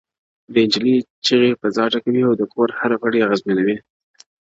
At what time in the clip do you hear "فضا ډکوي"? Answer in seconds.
1.61-2.21